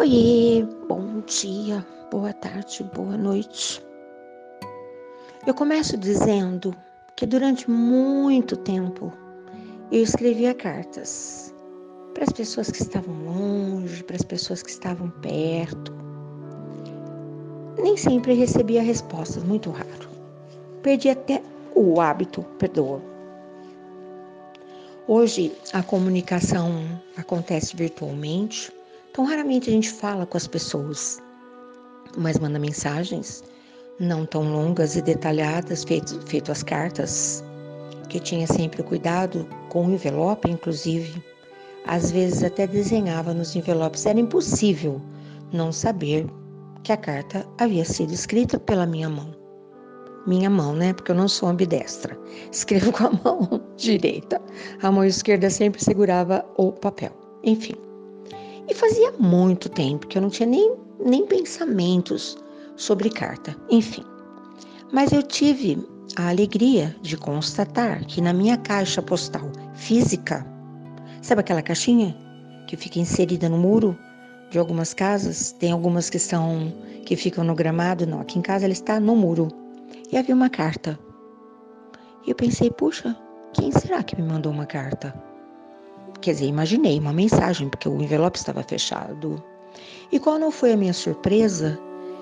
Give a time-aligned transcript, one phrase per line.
[0.00, 3.84] Oiê, bom dia, boa tarde, boa noite.
[5.46, 6.74] Eu começo dizendo
[7.14, 9.12] que durante muito tempo
[9.92, 11.54] eu escrevia cartas
[12.14, 15.92] para as pessoas que estavam longe, para as pessoas que estavam perto.
[17.78, 20.08] Nem sempre recebia respostas, muito raro.
[20.82, 21.42] Perdi até
[21.74, 23.02] o hábito, perdoa.
[25.06, 26.72] Hoje a comunicação
[27.18, 28.72] acontece virtualmente
[29.10, 31.18] então, raramente a gente fala com as pessoas,
[32.16, 33.42] mas manda mensagens
[33.98, 37.44] não tão longas e detalhadas, feito, feito as cartas,
[38.08, 41.22] que tinha sempre cuidado com o envelope, inclusive.
[41.86, 44.06] Às vezes até desenhava nos envelopes.
[44.06, 45.00] Era impossível
[45.52, 46.26] não saber
[46.82, 49.34] que a carta havia sido escrita pela minha mão.
[50.26, 50.92] Minha mão, né?
[50.92, 52.18] Porque eu não sou ambidestra.
[52.52, 54.40] Escrevo com a mão direita.
[54.82, 57.12] A mão esquerda sempre segurava o papel.
[57.42, 57.89] Enfim.
[58.80, 62.38] Fazia muito tempo que eu não tinha nem, nem pensamentos
[62.76, 64.02] sobre carta, enfim.
[64.90, 70.46] Mas eu tive a alegria de constatar que na minha caixa postal física,
[71.20, 72.16] sabe aquela caixinha
[72.66, 73.94] que fica inserida no muro
[74.48, 75.52] de algumas casas?
[75.52, 76.72] Tem algumas que são
[77.04, 79.48] que ficam no gramado, não, aqui em casa ela está no muro.
[80.10, 80.98] E havia uma carta.
[82.26, 83.14] E eu pensei, puxa,
[83.52, 85.29] quem será que me mandou uma carta?
[86.20, 89.42] Quer dizer, imaginei uma mensagem, porque o envelope estava fechado.
[90.12, 91.78] E qual não foi a minha surpresa?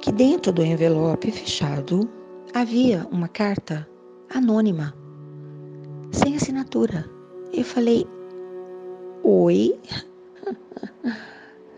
[0.00, 2.08] Que dentro do envelope fechado
[2.54, 3.86] havia uma carta
[4.34, 4.94] anônima,
[6.10, 7.04] sem assinatura.
[7.52, 8.06] Eu falei:
[9.22, 9.78] Oi?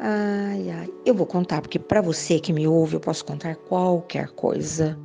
[0.06, 0.92] Ai, ai.
[1.06, 4.98] Eu vou contar, porque para você que me ouve, eu posso contar qualquer coisa.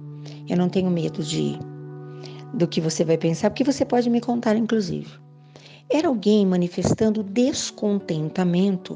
[0.49, 1.57] Eu não tenho medo de
[2.53, 5.09] do que você vai pensar, porque você pode me contar, inclusive.
[5.91, 8.95] Era alguém manifestando descontentamento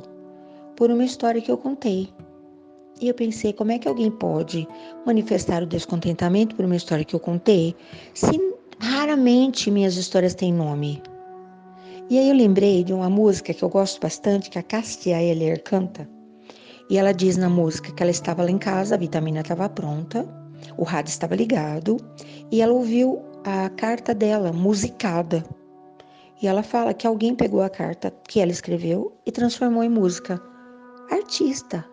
[0.76, 2.08] por uma história que eu contei.
[3.02, 4.68] E eu pensei, como é que alguém pode
[5.04, 7.76] manifestar o descontentamento por uma história que eu contei,
[8.14, 8.40] se
[8.80, 11.02] raramente minhas histórias têm nome?
[12.12, 15.64] E aí eu lembrei de uma música que eu gosto bastante, que a Castia Eller
[15.64, 16.08] canta.
[16.92, 20.28] E ela diz na música que ela estava lá em casa, a vitamina estava pronta,
[20.78, 21.98] o rádio estava ligado,
[22.52, 25.44] e ela ouviu a carta dela musicada.
[26.42, 30.42] E ela fala que alguém pegou a carta que ela escreveu e transformou em música.
[31.10, 31.86] Artista,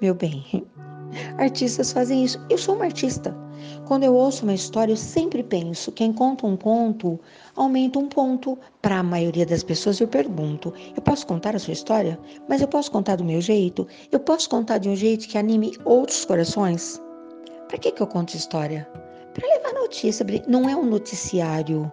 [0.00, 0.66] meu bem.
[1.38, 2.40] Artistas fazem isso.
[2.48, 3.36] Eu sou uma artista.
[3.86, 7.20] Quando eu ouço uma história, eu sempre penso: quem conta um conto
[7.54, 8.58] aumenta um ponto.
[8.80, 12.18] Para a maioria das pessoas, eu pergunto: eu posso contar a sua história?
[12.48, 13.86] Mas eu posso contar do meu jeito?
[14.10, 17.00] Eu posso contar de um jeito que anime outros corações?
[17.68, 18.88] Para que, que eu conto história?
[19.34, 20.26] Para levar notícia.
[20.48, 21.92] Não é um noticiário.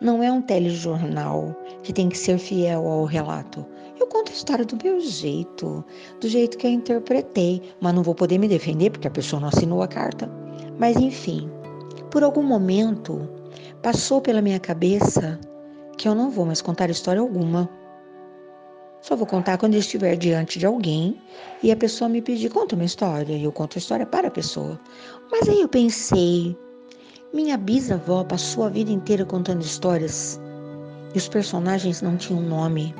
[0.00, 3.64] Não é um telejornal que tem que ser fiel ao relato.
[3.98, 5.84] Eu conto a história do meu jeito,
[6.20, 9.48] do jeito que eu interpretei, mas não vou poder me defender porque a pessoa não
[9.48, 10.30] assinou a carta.
[10.78, 11.50] Mas enfim,
[12.10, 13.28] por algum momento
[13.82, 15.38] passou pela minha cabeça
[15.96, 17.68] que eu não vou mais contar história alguma.
[19.00, 21.20] Só vou contar quando eu estiver diante de alguém
[21.62, 24.30] e a pessoa me pedir, conta uma história, e eu conto a história para a
[24.30, 24.80] pessoa.
[25.30, 26.56] Mas aí eu pensei,
[27.36, 30.40] minha bisavó passou a vida inteira contando histórias
[31.14, 32.94] e os personagens não tinham nome.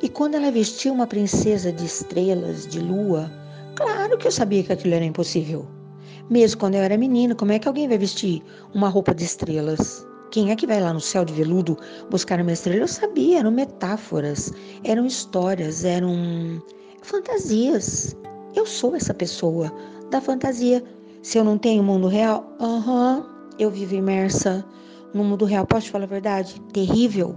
[0.00, 3.28] E quando ela vestia uma princesa de estrelas, de lua,
[3.74, 5.66] claro que eu sabia que aquilo era impossível.
[6.30, 8.40] Mesmo quando eu era menina, como é que alguém vai vestir
[8.72, 10.06] uma roupa de estrelas?
[10.30, 11.76] Quem é que vai lá no céu de veludo
[12.08, 12.84] buscar uma estrela?
[12.84, 14.52] Eu sabia, eram metáforas,
[14.84, 16.62] eram histórias, eram
[17.02, 18.16] fantasias.
[18.54, 19.72] Eu sou essa pessoa
[20.08, 20.82] da fantasia.
[21.20, 24.64] Se eu não tenho mundo real, aham, uhum, eu vivo imersa
[25.14, 25.66] no mundo real.
[25.66, 26.60] Posso te falar a verdade?
[26.72, 27.34] Terrível.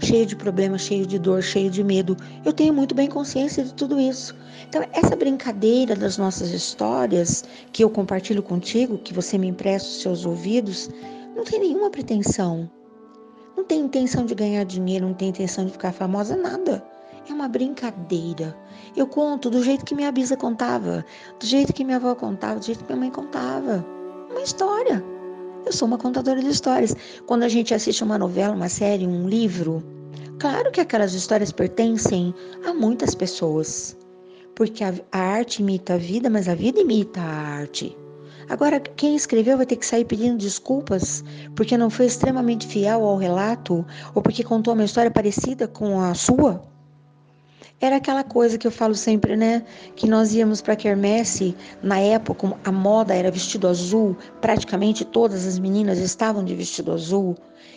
[0.00, 2.16] Cheio de problemas, cheio de dor, cheio de medo.
[2.44, 4.34] Eu tenho muito bem consciência de tudo isso.
[4.68, 10.02] Então, essa brincadeira das nossas histórias que eu compartilho contigo, que você me empresta os
[10.02, 10.90] seus ouvidos,
[11.34, 12.70] não tem nenhuma pretensão.
[13.56, 16.84] Não tem intenção de ganhar dinheiro, não tem intenção de ficar famosa, nada.
[17.28, 18.56] É uma brincadeira.
[18.94, 21.04] Eu conto do jeito que minha bisa contava,
[21.40, 23.84] do jeito que minha avó contava, do jeito que minha mãe contava.
[24.30, 25.15] Uma história.
[25.66, 26.94] Eu sou uma contadora de histórias.
[27.26, 29.82] Quando a gente assiste uma novela, uma série, um livro,
[30.38, 32.32] claro que aquelas histórias pertencem
[32.64, 33.96] a muitas pessoas.
[34.54, 37.98] Porque a, a arte imita a vida, mas a vida imita a arte.
[38.48, 41.24] Agora, quem escreveu vai ter que sair pedindo desculpas
[41.56, 43.84] porque não foi extremamente fiel ao relato
[44.14, 46.62] ou porque contou uma história parecida com a sua?
[47.78, 49.62] Era aquela coisa que eu falo sempre, né?
[49.94, 55.58] Que nós íamos para quermesse, na época a moda era vestido azul, praticamente todas as
[55.58, 57.36] meninas estavam de vestido azul,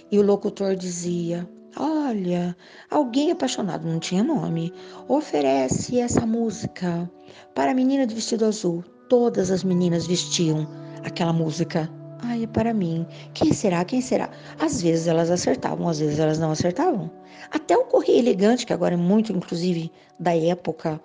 [0.10, 2.56] e o locutor dizia: Olha,
[2.90, 4.74] alguém apaixonado, não tinha nome,
[5.08, 7.10] oferece essa música
[7.54, 8.84] para a menina de vestido azul.
[9.10, 10.66] Todas as meninas vestiam
[11.04, 11.99] aquela música.
[12.22, 13.06] Ai, é para mim.
[13.34, 13.84] Quem será?
[13.86, 14.30] Quem será?
[14.60, 17.10] Às vezes elas acertavam, às vezes elas não acertavam.
[17.52, 21.02] Até o Correio Elegante, que agora é muito, inclusive, da época,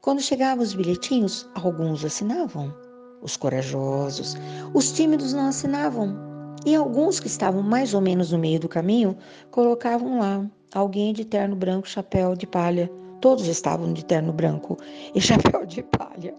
[0.00, 2.74] quando chegavam os bilhetinhos, alguns assinavam.
[3.22, 4.36] Os corajosos,
[4.72, 6.16] os tímidos não assinavam.
[6.64, 9.16] E alguns que estavam mais ou menos no meio do caminho
[9.50, 12.90] colocavam lá alguém de terno branco, chapéu de palha.
[13.20, 14.78] Todos estavam de terno branco
[15.14, 16.34] e chapéu de palha.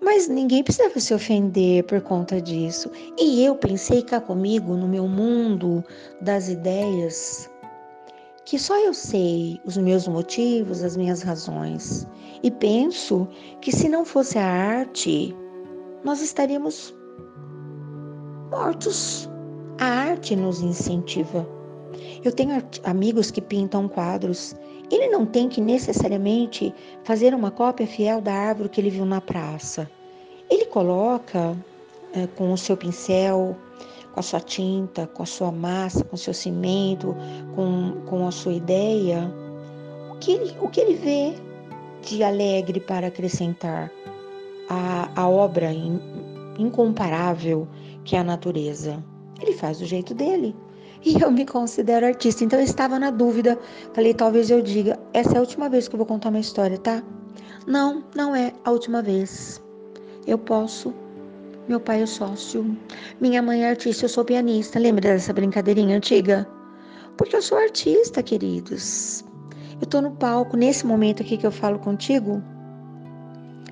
[0.00, 2.90] Mas ninguém precisava se ofender por conta disso.
[3.18, 5.84] E eu pensei cá comigo, no meu mundo
[6.22, 7.50] das ideias,
[8.46, 12.06] que só eu sei os meus motivos, as minhas razões.
[12.42, 13.28] E penso
[13.60, 15.36] que se não fosse a arte,
[16.02, 16.94] nós estaríamos
[18.50, 19.28] mortos.
[19.78, 21.46] A arte nos incentiva.
[22.24, 24.54] Eu tenho amigos que pintam quadros.
[24.90, 29.20] Ele não tem que necessariamente fazer uma cópia fiel da árvore que ele viu na
[29.20, 29.90] praça.
[30.48, 31.56] Ele coloca
[32.12, 33.56] é, com o seu pincel,
[34.12, 37.16] com a sua tinta, com a sua massa, com o seu cimento,
[37.54, 39.32] com, com a sua ideia,
[40.10, 41.34] o que ele, o que ele vê
[42.02, 43.90] de alegre para acrescentar
[44.68, 46.00] a, a obra in,
[46.58, 47.68] incomparável
[48.04, 49.02] que é a natureza.
[49.40, 50.54] Ele faz do jeito dele.
[51.04, 53.58] E eu me considero artista, então eu estava na dúvida.
[53.94, 56.78] Falei, talvez eu diga, essa é a última vez que eu vou contar uma história,
[56.78, 57.02] tá?
[57.66, 59.62] Não, não é a última vez.
[60.26, 60.92] Eu posso.
[61.68, 62.76] Meu pai é sócio.
[63.20, 64.78] Minha mãe é artista, eu sou pianista.
[64.78, 66.46] Lembra dessa brincadeirinha antiga?
[67.16, 69.24] Porque eu sou artista, queridos.
[69.80, 72.42] Eu tô no palco, nesse momento aqui que eu falo contigo,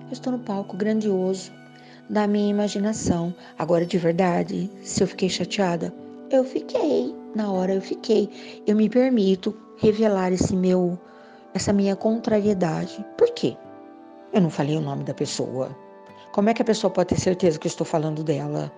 [0.06, 1.52] eu estou no palco grandioso
[2.08, 3.34] da minha imaginação.
[3.58, 5.92] Agora, de verdade, se eu fiquei chateada,
[6.30, 7.17] eu fiquei.
[7.34, 8.62] Na hora eu fiquei.
[8.66, 10.98] Eu me permito revelar esse meu,
[11.54, 13.04] essa minha contrariedade.
[13.16, 13.56] Por quê?
[14.32, 15.76] Eu não falei o nome da pessoa.
[16.32, 18.72] Como é que a pessoa pode ter certeza que eu estou falando dela?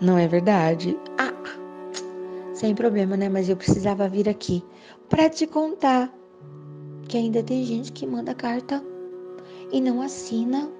[0.00, 0.98] Não é verdade?
[1.18, 1.32] Ah,
[2.54, 3.28] sem problema, né?
[3.28, 4.64] Mas eu precisava vir aqui
[5.08, 6.12] para te contar
[7.08, 8.82] que ainda tem gente que manda carta
[9.72, 10.70] e não assina.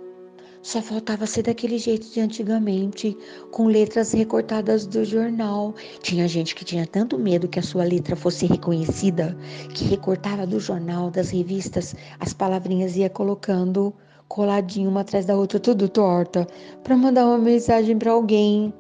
[0.62, 3.16] Só faltava ser daquele jeito de antigamente,
[3.50, 5.74] com letras recortadas do jornal.
[6.02, 9.34] Tinha gente que tinha tanto medo que a sua letra fosse reconhecida,
[9.74, 13.94] que recortava do jornal, das revistas, as palavrinhas ia colocando
[14.28, 16.46] coladinho uma atrás da outra, tudo torta,
[16.84, 18.72] para mandar uma mensagem para alguém.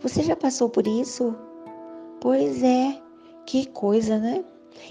[0.00, 1.34] Você já passou por isso?
[2.20, 2.96] Pois é,
[3.46, 4.44] que coisa, né?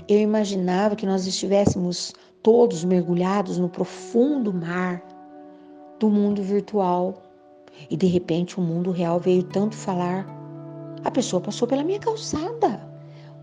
[0.07, 2.13] Eu imaginava que nós estivéssemos
[2.43, 5.01] todos mergulhados no profundo mar
[5.99, 7.21] do mundo virtual.
[7.89, 10.25] E de repente o mundo real veio tanto falar.
[11.03, 12.81] A pessoa passou pela minha calçada,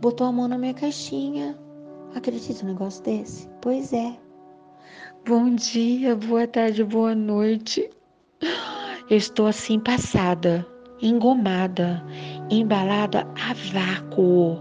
[0.00, 1.56] botou a mão na minha caixinha.
[2.14, 3.48] Acredita um negócio desse?
[3.60, 4.16] Pois é.
[5.26, 7.90] Bom dia, boa tarde, boa noite.
[9.08, 10.66] Eu estou assim passada,
[11.00, 12.04] engomada,
[12.50, 14.58] embalada a vácuo.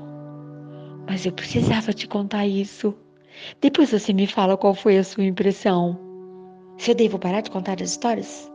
[1.07, 2.93] Mas eu precisava te contar isso.
[3.61, 6.04] Depois você me fala qual foi a sua impressão.
[6.77, 8.51] Se eu devo parar de contar as histórias?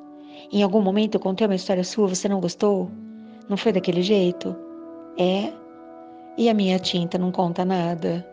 [0.53, 2.91] Em algum momento eu contei uma história sua, você não gostou?
[3.49, 4.55] Não foi daquele jeito?
[5.19, 5.53] É?
[6.37, 8.27] E a minha tinta não conta nada.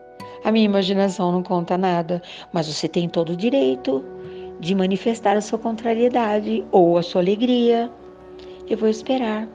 [0.44, 2.22] A minha imaginação não conta nada.
[2.52, 4.04] Mas você tem todo o direito
[4.60, 7.90] de manifestar a sua contrariedade ou a sua alegria.
[8.68, 9.48] Eu vou esperar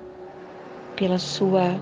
[0.95, 1.79] pela sua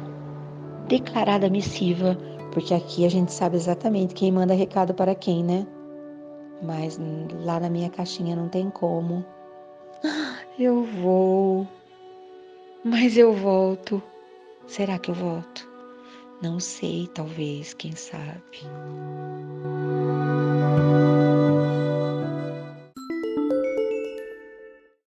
[0.87, 2.17] declarada missiva
[2.51, 5.65] porque aqui a gente sabe exatamente quem manda recado para quem, né?
[6.61, 6.99] Mas
[7.43, 9.25] lá na minha caixinha não tem como.
[10.59, 11.67] Eu vou.
[12.83, 14.01] Mas eu volto.
[14.67, 15.67] Será que eu volto?
[16.41, 18.61] Não sei, talvez, quem sabe.